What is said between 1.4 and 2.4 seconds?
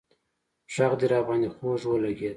خوږ ولگېد